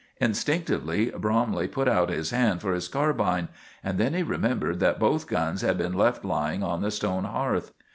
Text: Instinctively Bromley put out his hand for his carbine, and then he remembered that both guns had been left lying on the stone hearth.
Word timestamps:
Instinctively 0.19 1.11
Bromley 1.11 1.67
put 1.67 1.87
out 1.87 2.09
his 2.09 2.31
hand 2.31 2.59
for 2.59 2.73
his 2.73 2.87
carbine, 2.87 3.49
and 3.83 3.99
then 3.99 4.15
he 4.15 4.23
remembered 4.23 4.79
that 4.79 4.97
both 4.97 5.27
guns 5.27 5.61
had 5.61 5.77
been 5.77 5.93
left 5.93 6.25
lying 6.25 6.63
on 6.63 6.81
the 6.81 6.89
stone 6.89 7.25
hearth. 7.25 7.71